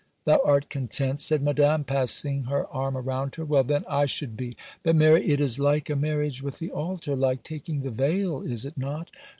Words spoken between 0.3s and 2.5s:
art content,' said Madame, passing